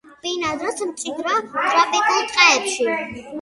ბინადრობს 0.21 0.81
მჭიდრო 0.91 1.35
ტროპიკულ 1.51 2.27
ტყეებში. 2.33 2.89